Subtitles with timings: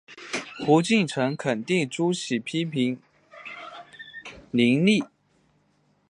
[0.65, 2.99] 胡晋臣肯定朱熹批评
[4.49, 5.03] 林栗。